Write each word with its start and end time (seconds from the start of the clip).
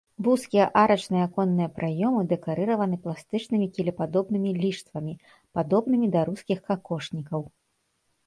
Вузкія 0.25 0.63
арачныя 0.83 1.25
аконныя 1.27 1.69
праёмы 1.75 2.21
дэкарыраваны 2.31 2.97
пластычнымі 3.03 3.67
кілепадобнымі 3.75 4.53
ліштвамі, 4.63 5.13
падобнымі 5.59 6.07
да 6.15 6.21
рускіх 6.31 6.59
какошнікаў. 6.71 7.41